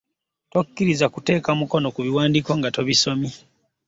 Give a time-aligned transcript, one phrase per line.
[0.51, 3.29] Tokkiriza kuteeka Mukono kubiwaandiika nga tobisomyemu.